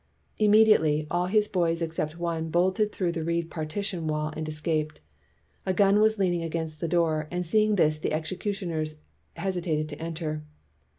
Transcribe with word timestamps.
Immediately, 0.39 1.05
all 1.11 1.29
Ms 1.29 1.47
boys 1.47 1.79
except 1.79 2.17
one 2.17 2.49
bolted 2.49 2.91
through 2.91 3.11
the 3.11 3.23
reed 3.23 3.51
partition 3.51 4.07
wall 4.07 4.33
and 4.35 4.49
escaped. 4.49 4.99
A 5.63 5.75
gun 5.75 5.99
was 5.99 6.17
leaning 6.17 6.41
against 6.41 6.79
the 6.79 6.87
door, 6.87 7.27
and 7.29 7.45
seeing 7.45 7.75
this 7.75 7.99
the 7.99 8.09
execu 8.09 8.49
tioners 8.49 8.95
hesitated 9.35 9.87
to 9.89 10.01
enter. 10.01 10.43